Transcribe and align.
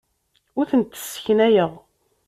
Ur 0.59 0.65
tent-sseknayeɣ. 0.71 1.71